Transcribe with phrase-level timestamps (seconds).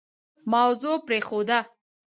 [0.53, 1.59] موضوع پرېښوده.